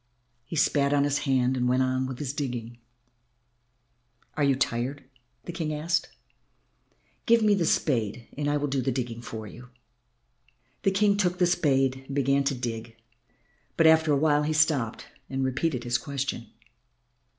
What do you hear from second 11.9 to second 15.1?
and began to dig, but after a while he stopped